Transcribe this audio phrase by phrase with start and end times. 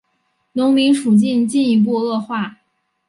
[0.53, 2.57] 农民处境进一步恶化。